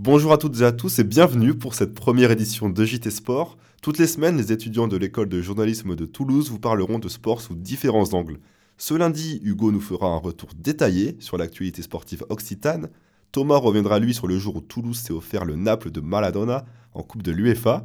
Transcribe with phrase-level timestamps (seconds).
[0.00, 3.58] Bonjour à toutes et à tous et bienvenue pour cette première édition de JT Sport.
[3.82, 7.40] Toutes les semaines, les étudiants de l'école de journalisme de Toulouse vous parleront de sport
[7.40, 8.38] sous différents angles.
[8.76, 12.90] Ce lundi, Hugo nous fera un retour détaillé sur l'actualité sportive occitane.
[13.32, 17.02] Thomas reviendra lui sur le jour où Toulouse s'est offert le Naples de Maladona en
[17.02, 17.84] Coupe de l'UEFA.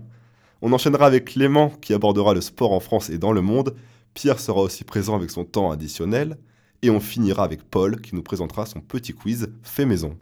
[0.61, 3.73] On enchaînera avec Clément qui abordera le sport en France et dans le monde.
[4.13, 6.37] Pierre sera aussi présent avec son temps additionnel.
[6.83, 10.15] Et on finira avec Paul qui nous présentera son petit quiz fait maison.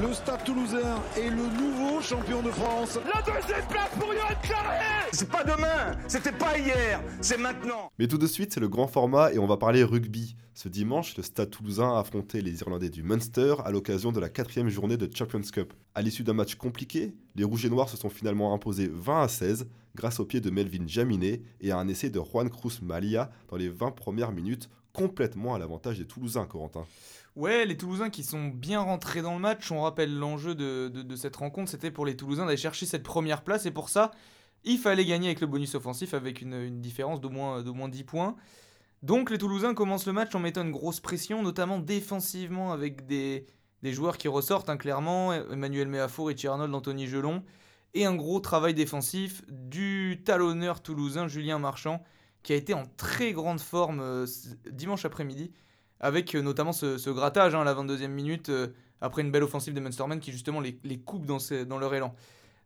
[0.00, 2.98] Le Stade Toulousain est le nouveau champion de France.
[3.12, 7.90] La deuxième place pour Yoann Carré C'est pas demain, c'était pas hier, c'est maintenant.
[7.98, 10.36] Mais tout de suite, c'est le grand format et on va parler rugby.
[10.54, 14.28] Ce dimanche, le Stade Toulousain a affronté les Irlandais du Munster à l'occasion de la
[14.28, 15.72] quatrième journée de Champions Cup.
[15.94, 19.28] À l'issue d'un match compliqué, les Rouges et Noirs se sont finalement imposés 20 à
[19.28, 23.30] 16 grâce au pied de Melvin Jaminet et à un essai de Juan Cruz Malia
[23.48, 26.86] dans les 20 premières minutes, complètement à l'avantage des Toulousains, Corentin.
[27.36, 29.70] Ouais, les Toulousains qui sont bien rentrés dans le match.
[29.70, 33.66] On rappelle l'enjeu de, cette rencontre, c'était pour les Toulousains d'aller chercher cette première place.
[33.66, 34.10] Et pour ça,
[34.64, 38.36] il fallait gagner avec le bonus offensif, avec une, différence d'au moins, moins 10 points.
[39.02, 43.46] Donc les Toulousains commencent le match en mettant une grosse pression, notamment défensivement, avec des,
[43.82, 45.32] des joueurs qui ressortent hein, clairement.
[45.32, 47.44] Emmanuel Méafour, Richie Arnold, Anthony Gelon.
[47.94, 52.02] Et un gros travail défensif du talonneur toulousain Julien Marchand,
[52.42, 54.26] qui a été en très grande forme euh,
[54.70, 55.50] dimanche après-midi
[56.00, 58.68] avec euh, notamment ce, grattage hein, à la 22e minute, euh,
[59.00, 61.38] après une belle offensive des Munstermen qui justement les, les coupe dans,
[61.78, 62.14] leur élan.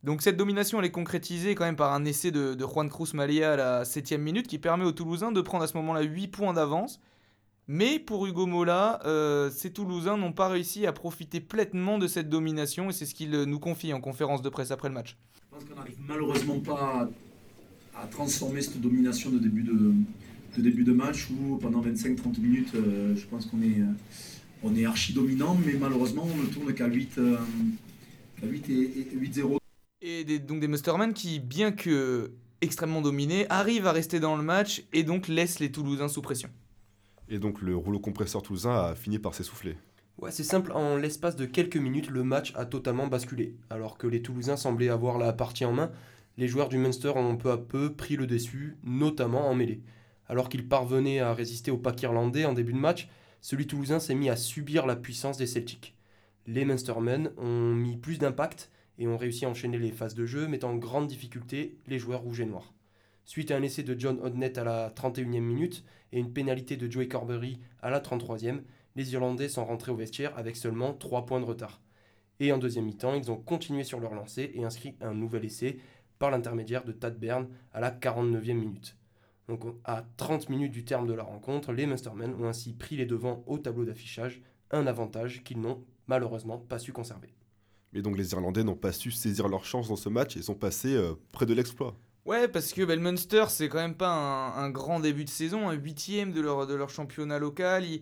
[0.03, 3.53] Donc cette domination, elle est concrétisée quand même par un essai de, Juan Cruz Malia
[3.53, 6.53] à la 7e minute qui permet aux Toulousains de prendre à ce moment-là 8 points
[6.53, 7.01] d'avance.
[7.69, 9.01] Mais pour Hugo Mola,
[9.53, 13.31] ces Toulousains n'ont pas réussi à profiter pleinement de cette domination et c'est ce qu'il
[13.31, 15.17] nous confie en conférence de presse après le match.
[15.35, 17.09] Je pense qu'on n'arrive malheureusement pas
[17.95, 19.95] à transformer cette domination de début de,
[20.57, 23.93] de début de match où pendant 25-30 minutes, euh, je pense qu'on est, euh,
[24.63, 27.21] on est archi dominant, mais malheureusement on ne tourne qu'à 8,
[28.43, 29.57] 8 euh, et, 8-0.
[30.01, 34.43] Et des, donc des Mustermen qui, bien que extrêmement dominés, arrivent à rester dans le
[34.43, 36.49] match et donc laissent les Toulousains sous pression.
[37.29, 39.77] Et donc le rouleau compresseur toulousain a fini par s'essouffler.
[40.19, 43.57] Ouais, c'est simple, en l'espace de quelques minutes, le match a totalement basculé.
[43.71, 45.91] Alors que les Toulousains semblaient avoir la partie en main,
[46.37, 49.83] les joueurs du Munster ont peu à peu pris le dessus, notamment en mêlée.
[50.29, 53.09] Alors qu'il parvenait à résister au pack irlandais en début de match,
[53.41, 55.95] celui toulousain s'est mis à subir la puissance des Celtics.
[56.47, 60.49] Les Munstermen ont mis plus d'impact et ont réussi à enchaîner les phases de jeu,
[60.49, 62.73] mettant en grande difficulté les joueurs rouges et noirs.
[63.25, 66.91] Suite à un essai de John Hodnett à la 31e minute et une pénalité de
[66.91, 68.63] Joey Corbery à la 33e,
[68.97, 71.81] les Irlandais sont rentrés au vestiaire avec seulement 3 points de retard.
[72.41, 75.79] Et en deuxième mi-temps, ils ont continué sur leur lancée et inscrit un nouvel essai
[76.23, 78.97] par l'intermédiaire de Tad Bern à la 49e minute.
[79.49, 83.07] Donc à 30 minutes du terme de la rencontre, les Munstermen ont ainsi pris les
[83.07, 84.41] devants au tableau d'affichage,
[84.71, 87.35] un avantage qu'ils n'ont malheureusement pas su conserver.
[87.93, 90.55] Mais donc les Irlandais n'ont pas su saisir leur chance dans ce match et sont
[90.55, 91.97] passés euh, près de l'exploit.
[92.25, 94.13] Ouais, parce que ben, Munster, c'est quand même pas
[94.57, 97.85] un, grand début de saison, un huitième de leur, de leur championnat local.
[97.85, 98.01] Ils,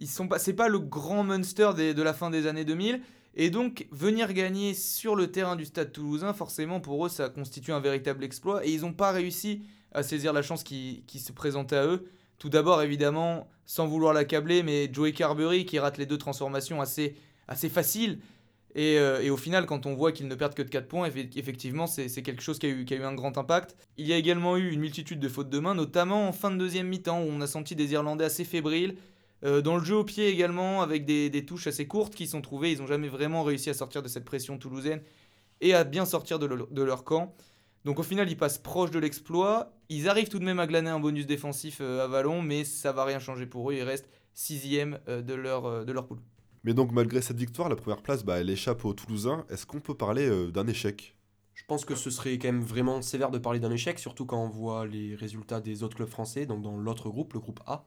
[0.00, 3.00] ils sont pas, c'est pas le grand Munster de la fin des années 2000.
[3.34, 7.72] Et donc, venir gagner sur le terrain du stade toulousain, forcément, pour eux, ça constitue
[7.72, 8.66] un véritable exploit.
[8.66, 12.08] Et ils n'ont pas réussi à saisir la chance qui, se présentait à eux.
[12.38, 17.14] Tout d'abord, évidemment, sans vouloir l'accabler, mais Joey Carberry qui rate les deux transformations assez,
[17.48, 18.18] assez faciles.
[18.74, 21.86] Et, euh, au final, quand on voit qu'ils ne perdent que de 4 points, effectivement,
[21.86, 23.76] c'est quelque chose qui a, eu, qui a, eu, un grand impact.
[23.96, 26.56] Il y a également eu une multitude de fautes de main, notamment en fin de
[26.56, 28.96] deuxième mi-temps, où on a senti des Irlandais assez fébriles.
[29.44, 32.42] Euh, dans le jeu au pied également, avec des, des, touches assez courtes qui sont
[32.42, 32.72] trouvées.
[32.72, 35.02] Ils n'ont jamais vraiment réussi à sortir de cette pression toulousaine
[35.60, 37.34] et à bien sortir de, de leur camp.
[37.84, 39.72] Donc au final, ils passent proche de l'exploit.
[39.88, 42.92] Ils arrivent tout de même à glaner un bonus défensif euh, à Vallon, mais ça
[42.92, 43.74] va rien changer pour eux.
[43.74, 46.20] Ils restent sixième euh, de leur, euh, de leur poule.
[46.62, 49.46] Mais donc malgré cette victoire, la première place, bah, elle échappe aux Toulousains.
[49.48, 51.16] Est-ce qu'on peut parler d'un échec?
[51.54, 54.42] Je pense que ce serait quand même vraiment sévère de parler d'un échec, surtout quand
[54.42, 57.86] on voit les résultats des autres clubs français, donc dans l'autre groupe, le groupe A.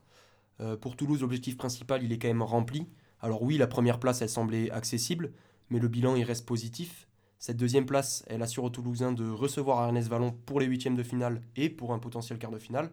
[0.81, 2.87] pour Toulouse, l'objectif principal, il est quand même rempli.
[3.21, 5.31] Alors oui, la première place, elle semblait accessible,
[5.69, 7.07] mais le bilan, il reste positif.
[7.39, 11.03] Cette deuxième place, elle assure aux Toulousains de recevoir Ernest Vallon pour les huitièmes de
[11.03, 12.89] finale et pour un potentiel quart de finale.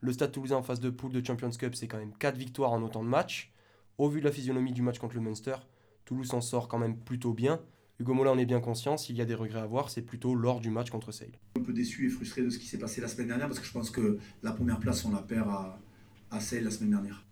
[0.00, 2.72] Le Stade Toulousain en phase de poule de Champions Cup, c'est quand même 4 victoires
[2.72, 3.52] en autant de matchs.
[3.96, 5.56] Au vu de la physionomie du match contre le Munster,
[6.04, 7.60] Toulouse s'en sort quand même plutôt bien.
[7.98, 10.34] Hugo Mola en est bien conscient, s'il y a des regrets à avoir, c'est plutôt
[10.34, 11.32] lors du match contre Sale.
[11.58, 13.66] Un peu déçu et frustré de ce qui s'est passé la semaine dernière parce que
[13.66, 15.80] je pense que la première place, on la perd à,
[16.30, 17.24] à la semaine dernière.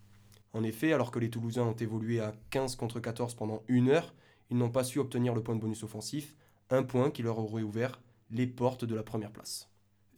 [0.53, 4.15] En effet, alors que les Toulousains ont évolué à 15 contre 14 pendant une heure,
[4.51, 6.35] ils n'ont pas su obtenir le point de bonus offensif
[6.71, 8.01] un point qui leur aurait ouvert
[8.31, 9.69] les portes de la première place.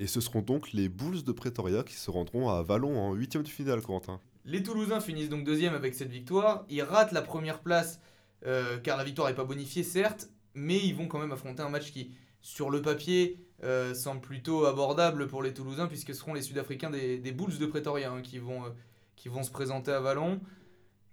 [0.01, 3.43] Et ce seront donc les Bulls de Pretoria qui se rendront à Vallon en huitième
[3.43, 4.21] de finale, Corentin.
[4.45, 6.65] Les Toulousains finissent donc deuxième avec cette victoire.
[6.71, 8.01] Ils ratent la première place
[8.47, 11.69] euh, car la victoire n'est pas bonifiée, certes, mais ils vont quand même affronter un
[11.69, 16.35] match qui, sur le papier, euh, semble plutôt abordable pour les Toulousains, puisque ce seront
[16.35, 18.71] les Sud-Africains des, des, Bulls de Pretoria hein, qui, vont, euh,
[19.17, 20.41] qui vont se présenter à Vallon.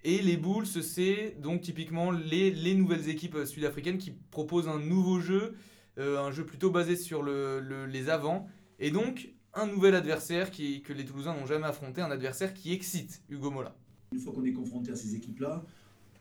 [0.04, 5.20] Et les Bulls, c'est donc typiquement les, les nouvelles équipes sud-africaines qui proposent un nouveau
[5.20, 5.56] jeu,
[5.98, 8.48] euh, un jeu plutôt basé sur le, le, les avants,
[8.78, 12.74] et donc un nouvel adversaire qui, que les Toulousains n'ont jamais affronté, un adversaire qui
[12.74, 13.76] excite Hugo Mola.
[14.12, 15.66] Une fois qu'on est confronté à ces équipes-là,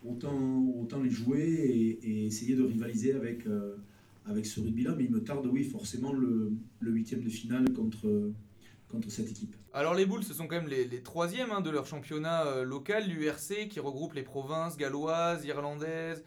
[0.03, 1.43] autant, autant les jouer
[2.03, 3.77] et, essayer de rivaliser avec, euh,
[4.26, 4.94] avec ce rugby-là.
[4.97, 8.32] Mais il me tarde, oui, forcément, le, le huitième de finale contre,
[8.88, 9.56] contre cette équipe.
[9.73, 12.65] Alors les Bulls, ce sont quand même les, les troisièmes hein, de leur championnat euh,
[12.65, 16.25] local, l'URC, qui regroupe les provinces galloises, irlandaises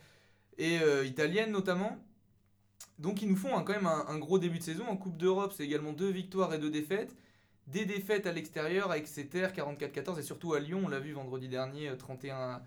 [0.58, 1.98] et euh, italiennes notamment.
[3.00, 4.86] Donc ils nous font hein, quand même un, gros début de saison.
[4.88, 7.16] En Coupe d'Europe, c'est également deux victoires et deux défaites.
[7.68, 11.48] Des défaites à l'extérieur avec Exeter 44-14 et surtout à Lyon, on l'a vu vendredi
[11.48, 12.62] dernier 31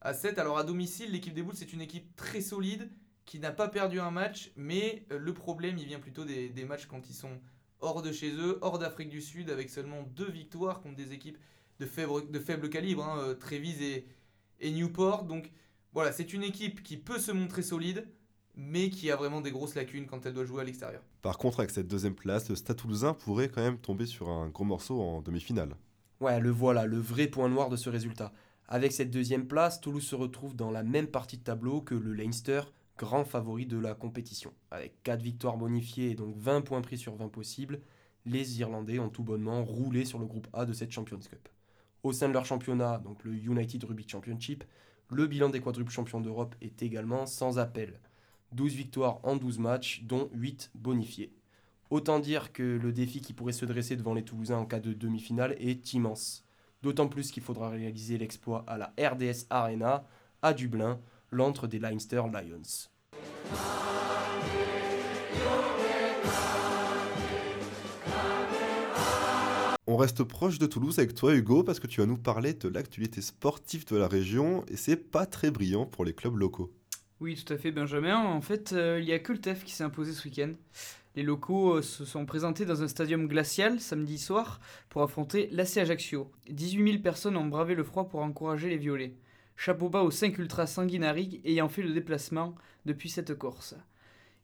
[0.00, 0.38] à 7.
[0.38, 2.90] Alors à domicile, l'équipe des Bulls, c'est une équipe très solide
[3.30, 6.64] qui n'a pas perdu un match, mais euh, le problème, il vient plutôt des, des
[6.64, 7.38] matchs quand ils sont
[7.78, 11.38] hors de chez eux, hors d'Afrique du Sud, avec seulement deux victoires contre des équipes
[11.78, 14.04] de faible, de faible calibre, hein, euh, Trévise et,
[14.58, 15.22] et, Newport.
[15.22, 15.52] Donc
[15.92, 18.08] voilà, c'est une équipe qui peut se montrer solide,
[18.56, 21.02] mais qui a vraiment des grosses lacunes quand elle doit jouer à l'extérieur.
[21.22, 24.48] Par contre, avec cette deuxième place, le Stade Toulousain pourrait quand même tomber sur un
[24.48, 25.76] gros morceau en demi-finale.
[26.18, 28.32] Ouais, le voilà, le vrai point noir de ce résultat.
[28.66, 32.12] Avec cette deuxième place, Toulouse se retrouve dans la même partie de tableau que le
[32.12, 32.62] Leinster,
[33.00, 34.52] grand favori de la compétition.
[34.70, 37.80] Avec 4 victoires bonifiées et donc 20 points pris sur 20 possibles,
[38.26, 41.48] les Irlandais ont tout bonnement roulé sur le groupe A de cette Champions Cup.
[42.02, 44.64] Au sein de leur championnat, donc le United Rugby Championship,
[45.08, 47.98] le bilan des quadruples champions d'Europe est également sans appel.
[48.52, 51.32] 12 victoires en 12 matchs, dont 8 bonifiés.
[51.88, 54.92] Autant dire que le défi qui pourrait se dresser devant les Toulousains en cas de
[54.92, 56.44] demi-finale est immense.
[56.82, 60.04] D'autant plus qu'il faudra réaliser l'exploit à la RDS Arena,
[60.42, 61.00] à Dublin,
[61.30, 62.88] l'antre des Leinster Lions.
[69.86, 72.68] On reste proche de Toulouse avec toi Hugo parce que tu vas nous parler de
[72.68, 76.72] l'actualité sportive de la région et c'est pas très brillant pour les clubs locaux.
[77.18, 78.16] Oui, tout à fait Benjamin.
[78.16, 80.52] En fait, euh, il n'y a que le TEF qui s'est imposé ce week-end.
[81.16, 84.60] Les locaux euh, se sont présentés dans un stadium glacial samedi soir
[84.90, 86.30] pour affronter l'AC Ajaccio.
[86.48, 89.16] 18 000 personnes ont bravé le froid pour encourager les violets.
[89.62, 92.54] Chapeau bas aux 5 ultras sanguinariques ayant fait le déplacement
[92.86, 93.74] depuis cette course.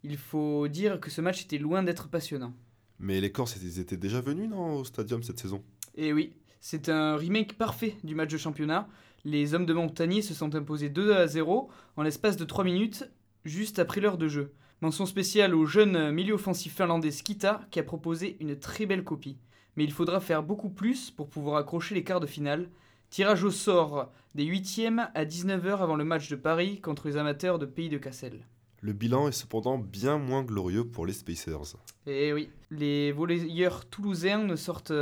[0.03, 2.53] Il faut dire que ce match était loin d'être passionnant.
[2.99, 5.65] Mais les Corses, ils étaient déjà venus non, au stadium cette saison?
[5.95, 8.91] Eh oui, c'est un remake parfait du match de championnat.
[9.25, 13.11] Les hommes de Montagnier se sont imposés 2 à 0 en l'espace de 3 minutes,
[13.47, 14.53] juste après l'heure de jeu.
[14.83, 19.39] Mention spéciale au jeune milieu offensif finlandais Skita qui a proposé une très belle copie.
[19.77, 22.69] Mais il faudra faire beaucoup plus pour pouvoir accrocher les quarts de finale.
[23.11, 27.59] Tirage au sort des 8e à 19h avant le match de Paris contre les amateurs
[27.59, 28.45] de Pays de Cassel.
[28.83, 31.77] Le bilan est cependant bien moins glorieux pour les Spacers.
[32.07, 34.93] Eh oui, les volleyeurs toulousains ne sortent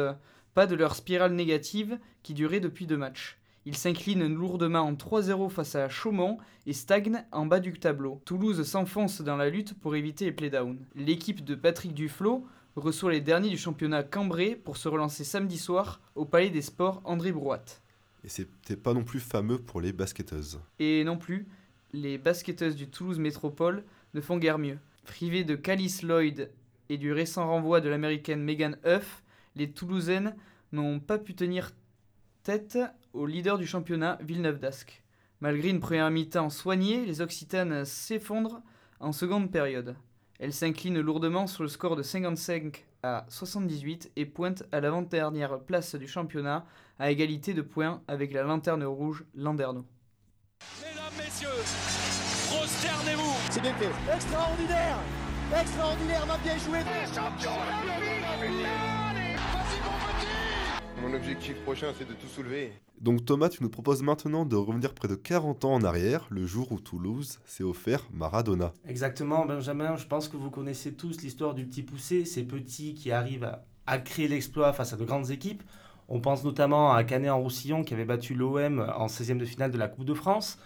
[0.54, 3.38] pas de leur spirale négative qui durait depuis deux matchs.
[3.66, 8.20] Ils s'inclinent lourdement en 3-0 face à Chaumont et stagnent en bas du tableau.
[8.24, 10.78] Toulouse s'enfonce dans la lutte pour éviter les playdowns.
[10.94, 12.46] L'équipe de Patrick Duflo
[12.76, 17.00] reçoit les derniers du championnat Cambrai pour se relancer samedi soir au Palais des Sports
[17.04, 17.64] André Brouat.
[18.24, 20.60] Et c'était pas non plus fameux pour les basketteuses.
[20.78, 21.46] Et non plus,
[21.92, 24.78] les basketteuses du Toulouse Métropole ne font guère mieux.
[25.04, 26.50] Privées de Calice Lloyd
[26.88, 29.22] et du récent renvoi de l'américaine Megan Huff,
[29.56, 30.34] les Toulousaines
[30.72, 31.70] n'ont pas pu tenir
[32.42, 32.78] tête
[33.12, 35.02] au leader du championnat, Villeneuve d'Ascq.
[35.40, 38.62] Malgré une première mi-temps soignée, les Occitanes s'effondrent
[39.00, 39.96] en seconde période.
[40.38, 45.94] Elles s'inclinent lourdement sur le score de 55 à 78 et pointent à l'avant-dernière place
[45.94, 46.64] du championnat
[46.98, 49.84] à égalité de points avec la lanterne rouge Landerneau.
[50.80, 51.48] Mesdames, messieurs,
[52.48, 53.90] prosternez-vous C'est bien fait.
[54.14, 54.98] Extraordinaire
[55.60, 57.50] Extraordinaire, m'a bien joué Les champions
[61.02, 62.72] Mon objectif prochain, c'est de tout soulever.
[63.00, 66.46] Donc Thomas, tu nous proposes maintenant de revenir près de 40 ans en arrière, le
[66.46, 68.72] jour où Toulouse s'est offert Maradona.
[68.86, 73.10] Exactement, Benjamin, je pense que vous connaissez tous l'histoire du petit poussé, ces petits qui
[73.10, 73.50] arrivent
[73.86, 75.62] à, créer l'exploit face à de grandes équipes.
[76.08, 79.70] On pense notamment à Canet en Roussillon qui avait battu l'OM en 16e de finale
[79.70, 80.58] de la Coupe de France.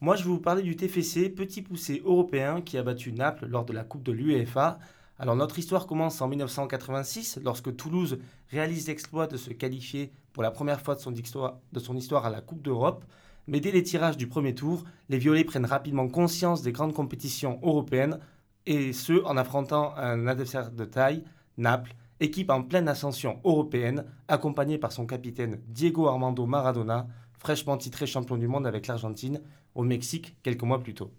[0.00, 3.64] Moi, je vais vous parler du TFC, petit poussé européen qui a battu Naples lors
[3.64, 4.78] de la Coupe de l'UEFA.
[5.18, 8.18] Alors notre histoire commence en 1986 lorsque Toulouse
[8.50, 12.60] réalise l'exploit de se qualifier pour la première fois de son, histoire, à la Coupe
[12.60, 13.04] d'Europe.
[13.46, 17.58] Mais dès les tirages du premier tour, les Violets prennent rapidement conscience des grandes compétitions
[17.62, 18.18] européennes
[18.66, 21.24] et ce en affrontant un adversaire de taille,
[21.56, 27.06] Naples, équipe en pleine ascension européenne, accompagnée par son capitaine Diego Armando Maradona,
[27.38, 29.40] fraîchement titré champion du monde avec l'Argentine
[29.74, 31.10] au Mexique quelques mois plus tôt.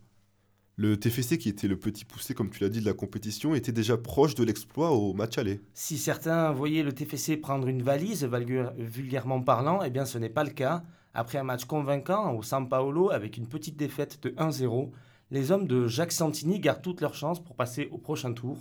[0.79, 3.71] Le TFC, qui était le petit poussé, comme tu l'as dit, de la compétition, était
[3.71, 5.59] déjà proche de l'exploit au match aller.
[5.73, 8.29] Si certains voyaient le TFC prendre une valise,
[8.77, 10.83] vulgairement parlant, eh bien ce n'est pas le cas.
[11.15, 14.91] Après un match convaincant au San Paolo avec une petite défaite de 1-0,
[15.31, 18.59] les hommes de Jacques Santini gardent toutes leurs chances pour passer au prochain tour.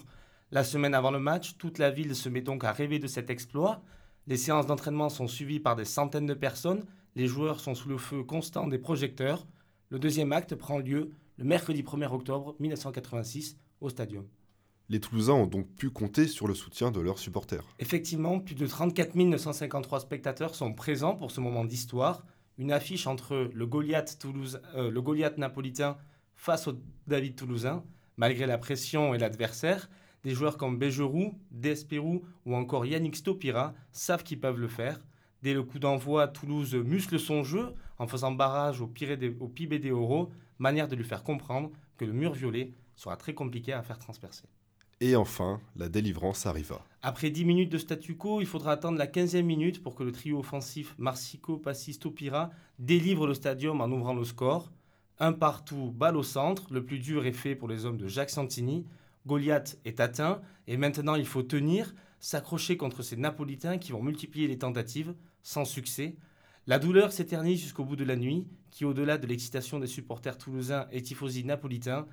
[0.52, 3.28] La semaine avant le match, toute la ville se met donc à rêver de cet
[3.28, 3.82] exploit.
[4.26, 7.98] Les séances d'entraînement sont suivies par des centaines de personnes, les joueurs sont sous le
[7.98, 9.46] feu constant des projecteurs.
[9.90, 14.26] Le deuxième acte prend lieu le mercredi 1er octobre 1986 au Stadium.
[14.88, 17.64] Les Toulousains ont donc pu compter sur le soutien de leurs supporters.
[17.78, 22.24] Effectivement, plus de 34 953 spectateurs sont présents pour ce moment d'histoire.
[22.56, 25.98] Une affiche entre le Goliath, Toulouse, euh, le Goliath napolitain
[26.36, 26.74] face au
[27.06, 27.84] David toulousain,
[28.16, 29.90] malgré la pression et l'adversaire.
[30.22, 35.04] Des joueurs comme Bégeroux, Despirou ou encore Yannick Stopira savent qu'ils peuvent le faire.
[35.42, 38.90] Dès le coup d'envoi, Toulouse muscle son jeu en faisant barrage au,
[39.40, 43.72] au PIB Oro manière de lui faire comprendre que le mur violet sera très compliqué
[43.72, 44.44] à faire transpercer.
[45.00, 46.82] Et enfin, la délivrance arriva.
[47.02, 50.10] Après 10 minutes de statu quo, il faudra attendre la 15e minute pour que le
[50.10, 54.72] trio offensif Marsico, Passisto, Pira délivre le stadium en ouvrant le score.
[55.18, 58.30] Un partout, balle au centre, le plus dur est fait pour les hommes de Jacques
[58.30, 58.86] Santini.
[59.26, 64.48] Goliath est atteint et maintenant il faut tenir, s'accrocher contre ces Napolitains qui vont multiplier
[64.48, 66.16] les tentatives, sans succès.
[66.68, 70.88] La douleur s'éternise jusqu'au bout de la nuit, qui, au-delà de l'excitation des supporters toulousains
[70.90, 72.08] et tifosi napolitains,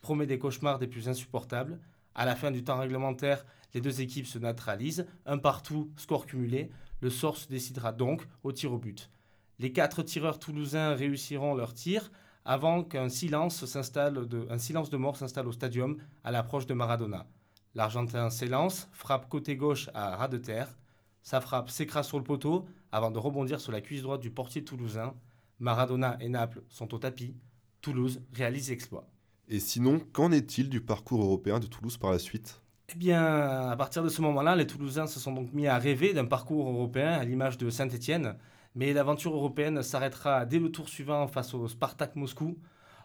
[0.00, 1.78] promet des cauchemars des plus insupportables.
[2.14, 3.44] À la fin du temps réglementaire,
[3.74, 6.70] les deux équipes se neutralisent, un partout, score cumulé.
[7.00, 9.10] Le sort se décidera donc au tir au but.
[9.58, 12.10] Les quatre tireurs toulousains réussiront leur tir
[12.46, 17.26] avant qu'un silence, de, mort s'installe au stadium à l'approche de Maradona.
[17.74, 20.76] L'Argentin s'élance, frappe côté gauche à ras de terre.
[21.22, 24.64] Sa frappe s'écrase sur le poteau avant de rebondir sur la cuisse droite du portier
[24.64, 25.14] toulousain.
[25.60, 27.36] Maradona et Naples sont au tapis.
[27.80, 29.08] Toulouse réalise l'exploit.
[29.48, 32.60] Et sinon, qu'en est-il du parcours européen de Toulouse par la suite?
[32.94, 36.12] Eh bien, à partir de ce moment-là, les Toulousains se sont donc mis à rêver
[36.12, 38.36] d'un parcours européen à l'image de Saint-Étienne.
[38.74, 42.58] Mais l'aventure européenne s'arrêtera dès le tour suivant face au Spartak Moscou.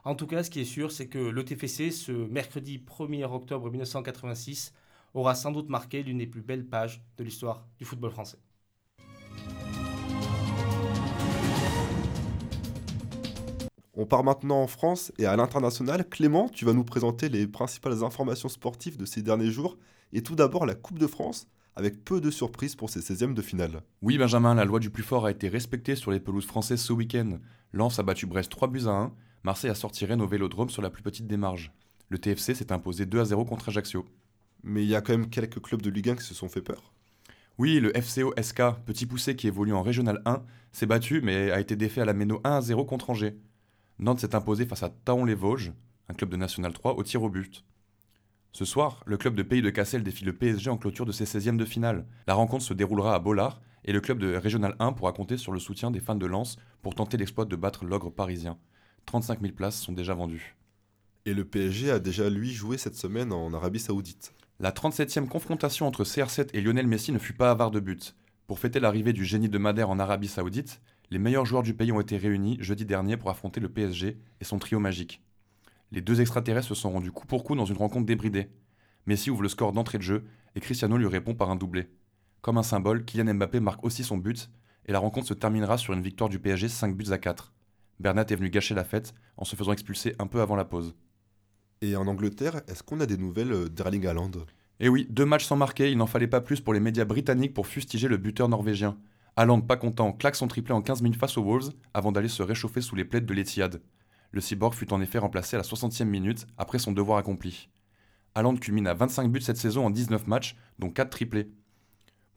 [0.04, 3.70] En tout cas, ce qui est sûr, c'est que le TFC, ce mercredi 1er octobre
[3.70, 4.74] 1986,
[5.14, 8.38] aura sans doute marqué l'une des plus belles pages de l'histoire du football français.
[14.00, 16.08] On part maintenant en France et à l'international.
[16.08, 19.76] Clément, tu vas nous présenter les principales informations sportives de ces derniers jours.
[20.14, 23.42] Et tout d'abord la Coupe de France, avec peu de surprises pour ces 16e de
[23.42, 23.82] finale.
[24.04, 26.94] Oui Benjamin, la loi du plus fort a été respectée sur les pelouses françaises ce
[26.94, 27.40] week-end.
[27.74, 30.82] Lens a battu Brest 3 buts à 1, Marseille a sorti Rennes au Vélodrome sur
[30.82, 31.72] la plus petite des marges.
[32.10, 34.06] Le TFC s'est imposé 2 à 0 contre Ajaccio
[34.64, 36.62] mais il y a quand même quelques clubs de Ligue 1 qui se sont fait
[36.62, 36.94] peur.
[37.58, 41.60] Oui, le FCO SK, petit poussé qui évolue en Régional 1, s'est battu mais a
[41.60, 43.36] été défait à la Méno 1 à 0 contre Angers.
[44.00, 45.74] Nantes s'est imposé face à Taon-les-Vosges,
[46.10, 47.66] un club de National 3, au tir au but.
[48.52, 51.26] Ce soir, le club de Pays de Cassel défie le PSG en clôture de ses
[51.26, 52.06] 16e de finale.
[52.28, 55.52] La rencontre se déroulera à Bollard et le club de Régional 1 pourra compter sur
[55.52, 58.58] le soutien des fans de Lens pour tenter l'exploit de battre l'ogre parisien.
[59.06, 60.58] 35 000 places sont déjà vendues.
[61.26, 64.34] Et le PSG a déjà lui joué cette semaine en Arabie Saoudite.
[64.60, 68.16] La 37e confrontation entre CR7 et Lionel Messi ne fut pas avare de but.
[68.48, 71.92] Pour fêter l'arrivée du génie de Madère en Arabie Saoudite, les meilleurs joueurs du pays
[71.92, 75.22] ont été réunis jeudi dernier pour affronter le PSG et son trio magique.
[75.92, 78.50] Les deux extraterrestres se sont rendus coup pour coup dans une rencontre débridée.
[79.06, 81.92] Messi ouvre le score d'entrée de jeu et Cristiano lui répond par un doublé.
[82.42, 84.50] Comme un symbole, Kylian Mbappé marque aussi son but
[84.88, 87.54] et la rencontre se terminera sur une victoire du PSG 5 buts à 4.
[88.00, 90.96] Bernat est venu gâcher la fête en se faisant expulser un peu avant la pause.
[91.82, 94.32] Et en Angleterre, est-ce qu'on a des nouvelles euh, d'Erling Haaland?
[94.80, 97.54] Eh oui, deux matchs sans marquer, il n'en fallait pas plus pour les médias britanniques
[97.54, 98.98] pour fustiger le buteur norvégien.
[99.36, 102.42] Haaland, pas content, claque son triplé en 15 minutes face aux Wolves avant d'aller se
[102.42, 103.82] réchauffer sous les plaides de l'Etihad.
[104.32, 107.70] Le cyborg fut en effet remplacé à la 60e minute après son devoir accompli.
[108.34, 111.52] Haaland culmine à 25 buts cette saison en 19 matchs, dont 4 triplés.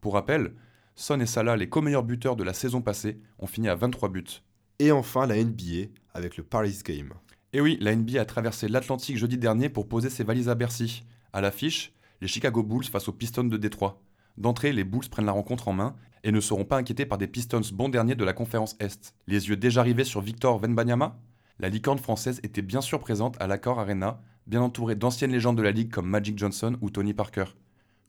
[0.00, 0.54] Pour rappel,
[0.94, 4.42] Son et Salah, les co-meilleurs buteurs de la saison passée, ont fini à 23 buts.
[4.78, 7.12] Et enfin la NBA avec le Paris Game.
[7.52, 11.02] Et oui, la NBA a traversé l'Atlantique jeudi dernier pour poser ses valises à Bercy.
[11.32, 14.00] À l'affiche, les Chicago Bulls face aux Pistons de Détroit.
[14.36, 17.26] D'entrée, les Bulls prennent la rencontre en main et ne seront pas inquiétés par des
[17.26, 19.16] Pistons bon dernier de la conférence Est.
[19.26, 21.18] Les yeux déjà rivés sur Victor Venbanyama
[21.58, 25.62] La licorne française était bien sûr présente à l'Accor Arena, bien entourée d'anciennes légendes de
[25.62, 27.46] la ligue comme Magic Johnson ou Tony Parker.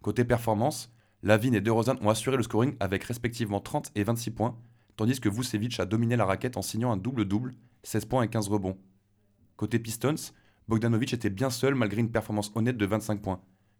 [0.03, 0.93] Côté performance,
[1.23, 4.55] Lavine et DeRozan ont assuré le scoring avec respectivement 30 et 26 points,
[4.97, 8.47] tandis que Vucevic a dominé la raquette en signant un double-double, 16 points et 15
[8.47, 8.77] rebonds.
[9.61, 10.15] Côté Pistons,
[10.67, 13.39] Bogdanovic était bien seul malgré une performance honnête de 25 points.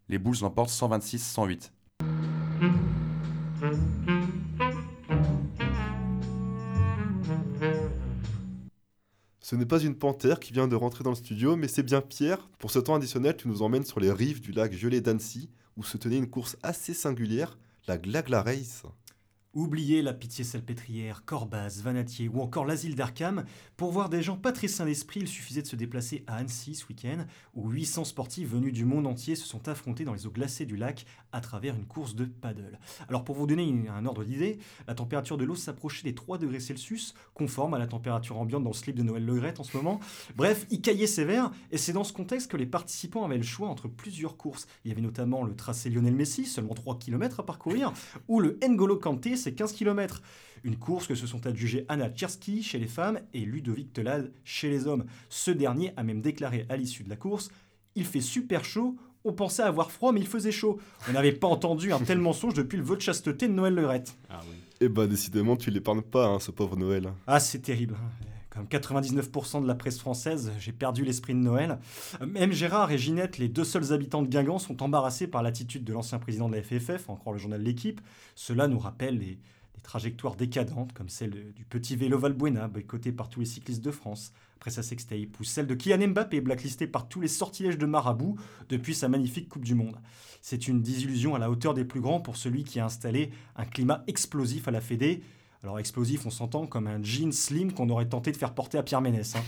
[0.10, 1.72] Les Bulls l'emportent 126-108.
[9.40, 12.02] Ce n'est pas une panthère qui vient de rentrer dans le studio, mais c'est bien
[12.02, 12.48] Pierre.
[12.60, 15.84] Pour ce temps additionnel, tu nous emmènes sur les rives du lac gelé d'Annecy, où
[15.84, 17.58] se tenait une course assez singulière,
[17.88, 18.84] la Glagla Race.
[19.54, 23.44] Oubliez la pitié salpêtrière, Corbaz, Vanatier ou encore l'asile d'Arkham.
[23.76, 26.74] Pour voir des gens pas très sains d'esprit, il suffisait de se déplacer à Annecy
[26.74, 30.32] ce week-end, où 800 sportifs venus du monde entier se sont affrontés dans les eaux
[30.32, 32.80] glacées du lac à travers une course de paddle.
[33.10, 36.62] Alors pour vous donner un ordre d'idée, la température de l'eau s'approchait des 3 degrés
[36.62, 39.76] Celsius, conforme à la température ambiante dans le slip de Noël Le Graët en ce
[39.76, 40.00] moment.
[40.38, 43.68] Bref, il caillait sévère, et c'est dans ce contexte que les participants avaient le choix
[43.68, 44.66] entre plusieurs courses.
[44.86, 47.92] Il y avait notamment le tracé Lionel Messi, seulement 3 km à parcourir,
[48.30, 50.22] ou le N'Golo Kanté, c'est 15 km.
[50.64, 54.70] Une course que se sont adjugées Anna Tcherski chez les femmes et Ludovic Telad chez
[54.70, 55.06] les hommes.
[55.30, 57.50] Ce dernier a même déclaré à l'issue de la course
[57.96, 60.80] Il fait super chaud, on pensait avoir froid, mais il faisait chaud.
[61.10, 63.82] On n'avait pas entendu un tel mensonge depuis le vœu de chasteté de Noël Le
[63.82, 64.16] Graët.
[64.80, 67.12] Eh bah décidément, tu l'épargnes pas, hein, ce pauvre Noël.
[67.28, 67.96] Ah, c'est terrible.
[68.52, 71.80] Comme 99% de la presse française, j'ai perdu l'esprit de Noël.
[72.28, 75.94] Même Gérard et Ginette, les deux seuls habitants de Guingamp, sont embarrassés par l'attitude de
[75.94, 78.02] l'ancien président de la FFF, encore le journal L'équipe.
[78.36, 79.26] Cela nous rappelle les,
[79.76, 83.92] les trajectoires décadentes, comme celle du petit vélo Valbuena, boycotté par tous les cyclistes de
[83.92, 87.86] France, après sa sextape, ou celle de Kylian Mbappé, blacklisté par tous les sortilèges de
[87.86, 88.36] marabout
[88.68, 89.96] depuis sa magnifique Coupe du Monde.
[90.42, 93.64] C'est une désillusion à la hauteur des plus grands pour celui qui a installé un
[93.64, 95.24] climat explosif à la Fédé.
[95.64, 98.84] Alors explosif, on s'entend comme un jean slim qu'on aurait tenté de faire porter à
[98.84, 99.36] Pierre Ménès.
[99.36, 99.44] hein.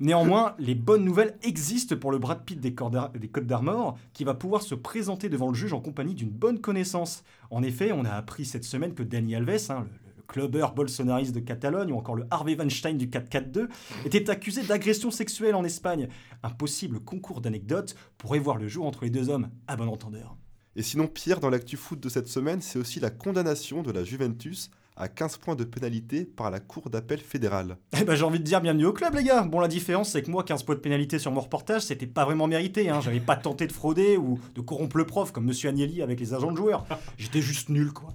[0.00, 4.32] Néanmoins, les bonnes nouvelles existent pour le Brad Pitt des, des Côtes d'Armor, qui va
[4.32, 7.22] pouvoir se présenter devant le juge en compagnie d'une bonne connaissance.
[7.50, 11.40] En effet, on a appris cette semaine que Dani Alves, hein, le, clubbeur bolsonariste de
[11.40, 13.68] Catalogne, ou encore le Harvey Weinstein du 4-4-2,
[14.06, 16.08] était accusé d'agression sexuelle en Espagne.
[16.42, 20.34] Un possible concours d'anecdotes pourrait voir le jour entre les deux hommes, à bon entendeur.
[20.74, 24.04] Et sinon, Pierre, dans l'actu foot de cette semaine, c'est aussi la condamnation de la
[24.04, 24.70] Juventus
[25.02, 27.76] à 15 points de pénalité par la Cour d'appel fédérale.
[28.00, 29.42] Eh ben j'ai envie de dire bienvenue au club les gars.
[29.42, 32.24] Bon la différence c'est que moi 15 points de pénalité sur mon reportage c'était pas
[32.24, 32.88] vraiment mérité.
[32.88, 33.00] Hein.
[33.00, 36.34] J'avais pas tenté de frauder ou de corrompre le prof comme Monsieur Agnelli avec les
[36.34, 36.86] agents de joueurs.
[37.18, 38.12] J'étais juste nul quoi.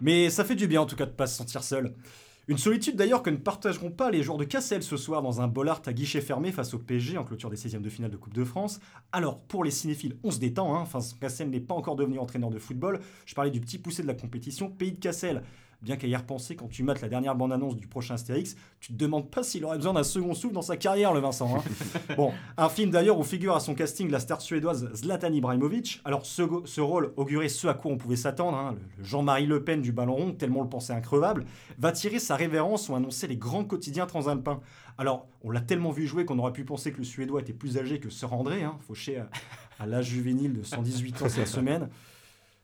[0.00, 1.94] Mais ça fait du bien en tout cas de pas se sentir seul.
[2.48, 5.48] Une solitude d'ailleurs que ne partageront pas les joueurs de Cassel ce soir dans un
[5.48, 8.34] Bollard à guichet fermé face au PSG en clôture des 16e de finale de Coupe
[8.34, 8.78] de France.
[9.10, 10.80] Alors pour les cinéphiles, on se détend, hein.
[10.80, 13.00] enfin Cassel n'est pas encore devenu entraîneur de football.
[13.24, 15.42] Je parlais du petit poussé de la compétition, Pays de Cassel.
[15.82, 18.98] Bien qu'à y repenser, quand tu mates la dernière bande-annonce du prochain Astérix, tu te
[18.98, 21.58] demandes pas s'il aurait besoin d'un second souffle dans sa carrière, le Vincent.
[21.58, 21.62] hein.
[22.16, 26.00] bon, un film d'ailleurs où figure à son casting la star suédoise Zlatan Ibrahimovic.
[26.04, 29.46] Alors, ce, ce rôle augurait ce à quoi on pouvait s'attendre, hein, le, le Jean-Marie
[29.46, 31.44] Le Pen du ballon rond, tellement on le pensait increvable,
[31.78, 34.60] va tirer sa révérence ou annoncer les grands quotidiens transalpins.
[34.98, 37.76] Alors, on l'a tellement vu jouer qu'on aurait pu penser que le Suédois était plus
[37.76, 39.28] âgé que Sir André, hein, fauché à,
[39.78, 41.90] à l'âge juvénile de 118 ans cette semaine.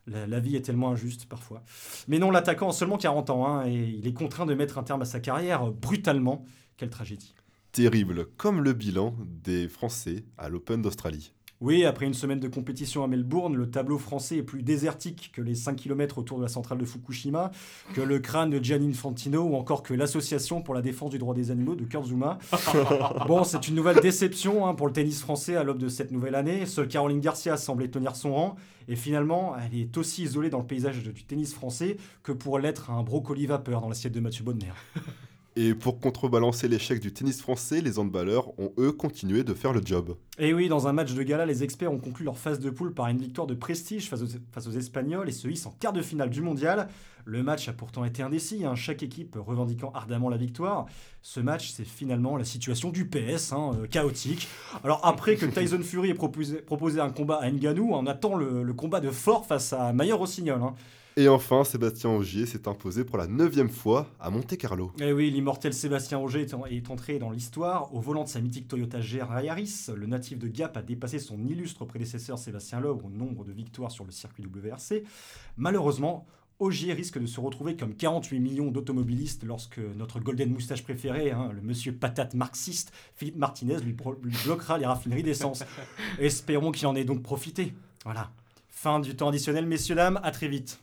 [0.07, 1.63] La, vie est tellement injuste parfois.
[2.09, 4.83] Mais non, l'attaquant a seulement 40 ans hein, et il est contraint de mettre un
[4.83, 6.45] terme à sa carrière euh, brutalement.
[6.77, 7.35] Quelle tragédie.
[7.71, 11.33] Terrible, comme le bilan des Français à l'Open d'Australie.
[11.63, 15.41] Oui, après une semaine de compétition à Melbourne, le tableau français est plus désertique que
[15.41, 17.53] les 5 km autour de la centrale de Fukushima,
[17.95, 21.37] que le crâne de Gianni Infantino ou encore que l'association pour la défense du droit
[21.37, 22.39] des animaux de Kurzuma.
[23.29, 26.35] bon, c'est une nouvelle déception hein, pour le tennis français à l'aube de cette nouvelle
[26.35, 26.67] année.
[26.67, 28.57] Seule Caroline Garcia semblait tenir son rang
[28.89, 32.91] et finalement, elle est aussi isolée dans le paysage du tennis français que pour l'être
[32.91, 34.73] un brocoli vapeur dans l'assiette de Mathieu Bonnemer.
[35.55, 39.83] Et pour contrebalancer l'échec du tennis français, les handballeurs ont eux continué de faire le
[39.85, 40.17] job.
[40.39, 42.95] Et oui, dans un match de gala, les experts ont conclu leur phase de poule
[42.95, 45.93] par une victoire de prestige face aux, face aux Espagnols et se hissent en quart
[45.93, 46.89] de finale du mondial.
[47.27, 50.87] Le match a pourtant été indécis, hein, chaque équipe revendiquant ardemment la victoire.
[51.21, 54.49] Ce match, c'est finalement la situation du PS, hein, euh, chaotique.
[54.85, 58.63] Alors après que Tyson Fury ait proposé, proposé un combat à Ngannou, on attend le,
[58.63, 60.63] le combat de fort face à Mayer Rossignol.
[60.63, 60.75] hein.
[61.19, 64.93] Et enfin, Sébastien Ogier s'est imposé pour la neuvième fois à Monte-Carlo.
[64.99, 67.95] Eh oui, l'immortel Sébastien Auger est, en- est entré dans l'histoire.
[67.95, 71.45] Au volant de sa mythique Toyota GR Yaris, le natif de Gap a dépassé son
[71.47, 75.03] illustre prédécesseur Sébastien Loeb au nombre de victoires sur le circuit WRC.
[75.59, 76.27] Malheureusement,
[76.59, 81.51] Ogier risque de se retrouver comme 48 millions d'automobilistes lorsque notre golden moustache préféré, hein,
[81.53, 85.65] le monsieur patate marxiste, Philippe Martinez, lui, lui bloquera les raffineries d'essence.
[86.21, 87.75] Espérons qu'il en ait donc profité.
[88.05, 88.31] Voilà.
[88.71, 90.81] Fin du temps additionnel, messieurs, dames, à très vite.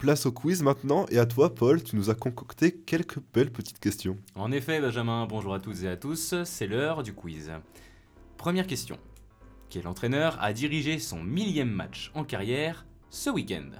[0.00, 3.78] Place au quiz maintenant, et à toi, Paul, tu nous as concocté quelques belles petites
[3.78, 4.16] questions.
[4.34, 7.52] En effet, Benjamin, bonjour à toutes et à tous, c'est l'heure du quiz.
[8.38, 8.96] Première question.
[9.68, 13.72] Quel entraîneur a dirigé son millième match en carrière ce week-end?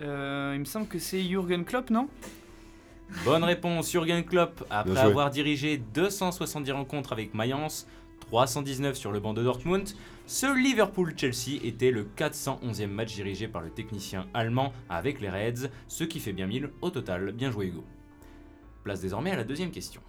[0.00, 2.08] Euh, il me semble que c'est Jürgen Klopp, non?
[3.24, 7.86] Bonne réponse, Jürgen Klopp, après avoir dirigé 270 rencontres avec Mayence,
[8.32, 9.86] 319 sur le banc de Dortmund,
[10.24, 16.02] ce Liverpool-Chelsea était le 411e match dirigé par le technicien allemand avec les Reds, ce
[16.02, 17.32] qui fait bien 1000 au total.
[17.32, 17.84] Bien joué Hugo.
[18.84, 20.00] Place désormais à la deuxième question.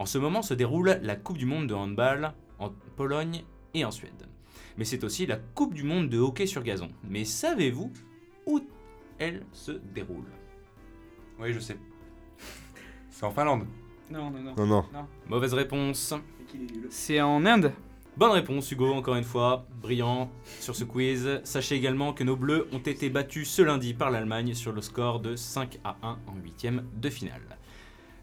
[0.00, 3.92] En ce moment se déroule la Coupe du Monde de handball en Pologne et en
[3.92, 4.26] Suède.
[4.76, 6.90] Mais c'est aussi la Coupe du Monde de hockey sur gazon.
[7.08, 7.92] Mais savez-vous
[8.46, 8.60] où
[9.20, 10.26] elle se déroule?
[11.38, 11.78] Oui, je sais.
[13.10, 13.68] C'est en Finlande.
[14.10, 14.54] Non, non, non.
[14.56, 15.06] Non, non.
[15.28, 16.14] Mauvaise réponse.
[16.90, 17.72] C'est en Inde
[18.14, 21.40] Bonne réponse Hugo, encore une fois, brillant sur ce quiz.
[21.44, 25.20] Sachez également que nos Bleus ont été battus ce lundi par l'Allemagne sur le score
[25.20, 27.56] de 5 à 1 en huitième de finale.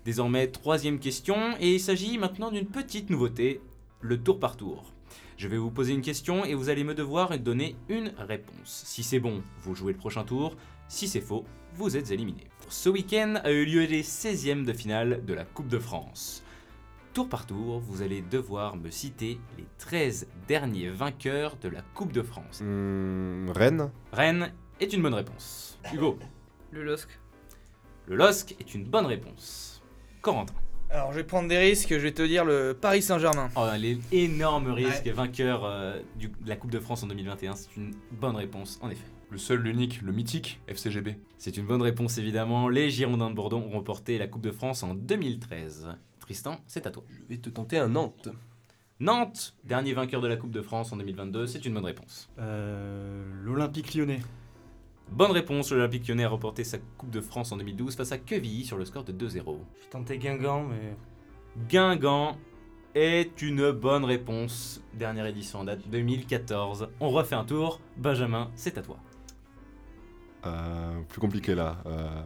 [0.05, 3.61] Désormais, troisième question, et il s'agit maintenant d'une petite nouveauté,
[4.01, 4.93] le tour par tour.
[5.37, 8.83] Je vais vous poser une question et vous allez me devoir donner une réponse.
[8.85, 10.55] Si c'est bon, vous jouez le prochain tour.
[10.87, 12.43] Si c'est faux, vous êtes éliminé.
[12.67, 16.43] Ce week-end a eu lieu les 16e de finale de la Coupe de France.
[17.19, 22.13] Tour par tour, vous allez devoir me citer les 13 derniers vainqueurs de la Coupe
[22.13, 22.61] de France.
[22.63, 25.77] Hmm, Rennes Rennes est une bonne réponse.
[25.93, 26.17] Hugo,
[26.71, 27.09] Le LOSC.
[28.07, 29.83] le LOSC est une bonne réponse.
[30.21, 30.53] Corentin.
[30.89, 33.49] Alors, je vais prendre des risques, je vais te dire le Paris Saint-Germain.
[33.57, 37.75] Oh, les énormes risques, vainqueur euh, du- de la Coupe de France en 2021, c'est
[37.75, 39.03] une bonne réponse en effet.
[39.29, 41.17] Le seul, l'unique, le mythique FCGB.
[41.37, 42.69] C'est une bonne réponse évidemment.
[42.69, 45.89] Les Girondins de Bordeaux ont remporté la Coupe de France en 2013.
[46.29, 47.01] Tristan, c'est à toi.
[47.09, 48.29] Je vais te tenter un Nantes.
[48.99, 52.29] Nantes, dernier vainqueur de la Coupe de France en 2022, c'est une bonne réponse.
[52.37, 54.19] Euh, L'Olympique lyonnais.
[55.09, 58.63] Bonne réponse, l'Olympique lyonnais a remporté sa Coupe de France en 2012 face à Quevilly
[58.63, 59.57] sur le score de 2-0.
[59.81, 60.95] J'ai tenté Guingamp, mais.
[61.67, 62.37] Guingamp
[62.93, 64.83] est une bonne réponse.
[64.93, 66.89] Dernière édition en date 2014.
[66.99, 67.81] On refait un tour.
[67.97, 68.99] Benjamin, c'est à toi.
[70.45, 71.77] Euh, Plus compliqué là.
[71.87, 72.21] Euh,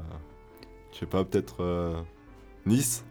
[0.91, 2.01] Je sais pas, peut-être euh,
[2.65, 3.05] Nice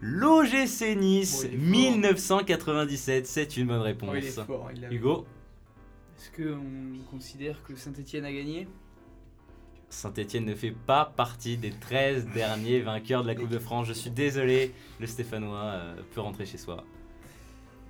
[0.00, 1.68] L'OGC Nice, Oh, il est fort.
[1.70, 4.10] 1997, c'est une bonne réponse.
[4.12, 5.26] Oh, il est fort, il l'a- Hugo,
[6.16, 8.66] Est-ce qu'on considère que Saint-Etienne a gagné?
[9.90, 13.86] Saint-Etienne ne fait pas partie des 13 derniers vainqueurs de la Coupe de France.
[13.86, 16.84] Je suis désolé, le Stéphanois euh, peut rentrer chez soi.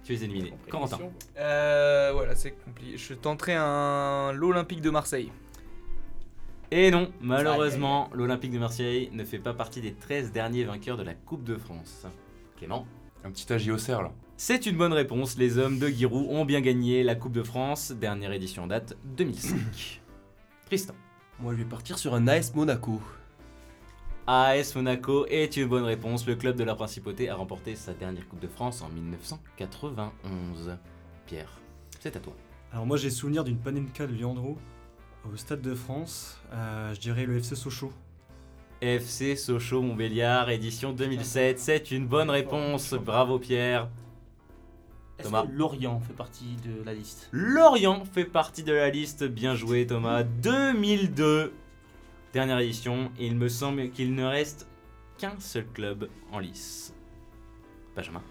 [0.05, 0.55] Tu es éliminé.
[0.71, 0.99] Corentin.
[1.39, 2.97] Euh, voilà, c'est compliqué.
[2.97, 5.31] Je tenterai un l'Olympique de Marseille.
[6.71, 11.03] Et non, malheureusement, l'Olympique de Marseille ne fait pas partie des 13 derniers vainqueurs de
[11.03, 12.07] la Coupe de France.
[12.59, 12.87] Clément
[13.25, 14.13] Un petit agi au cerf là.
[14.37, 15.39] C'est une bonne réponse.
[15.39, 18.99] Les hommes de Giroud ont bien gagné la Coupe de France, dernière édition en date
[19.17, 20.03] 2005.
[20.67, 20.95] Tristan.
[21.41, 23.01] Moi, je vais partir sur un AS Monaco.
[24.27, 26.27] AS Monaco est une bonne réponse.
[26.27, 30.77] Le club de la Principauté a remporté sa dernière Coupe de France en 1991.
[31.25, 31.61] Pierre,
[31.99, 32.35] c'est à toi.
[32.73, 34.59] Alors moi j'ai souvenir d'une Panenka de Leandro
[35.25, 36.39] au Stade de France.
[36.53, 37.93] Euh, je dirais le FC Sochaux.
[38.81, 41.59] FC Sochaux Montbéliard, édition 2007.
[41.59, 42.95] C'est une bonne réponse.
[42.95, 43.89] Bravo Pierre.
[45.19, 45.43] Est-ce Thomas.
[45.43, 47.29] que Lorient fait partie de la liste?
[47.33, 49.25] Lorient fait partie de la liste.
[49.25, 50.23] Bien joué Thomas.
[50.23, 51.53] 2002.
[52.33, 53.11] Dernière édition.
[53.19, 54.69] Et il me semble qu'il ne reste
[55.19, 56.95] qu'un seul club en lice.
[57.97, 58.23] Benjamin.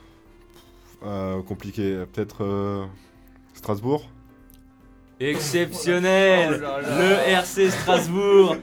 [1.04, 2.06] Euh, Compliqué.
[2.14, 2.86] Peut-être euh,
[3.54, 4.08] Strasbourg?
[5.20, 7.00] Exceptionnel Oh là là.
[7.00, 8.58] Le RC Strasbourg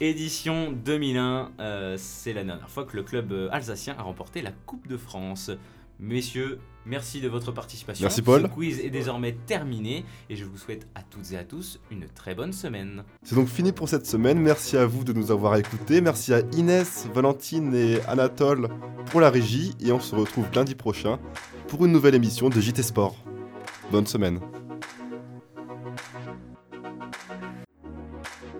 [0.00, 4.50] Édition 2001, euh, c'est la dernière fois que le club euh, alsacien a remporté la
[4.50, 5.50] Coupe de France.
[5.98, 8.04] Messieurs, merci de votre participation.
[8.04, 8.42] Merci, Paul.
[8.42, 12.06] Ce quiz est désormais terminé et je vous souhaite à toutes et à tous une
[12.08, 13.04] très bonne semaine.
[13.22, 14.38] C'est donc fini pour cette semaine.
[14.38, 16.02] Merci à vous de nous avoir écoutés.
[16.02, 18.68] Merci à Inès, Valentine et Anatole
[19.06, 19.74] pour la régie.
[19.80, 21.18] Et on se retrouve lundi prochain
[21.68, 23.16] pour une nouvelle émission de JT Sport.
[23.90, 24.40] Bonne semaine.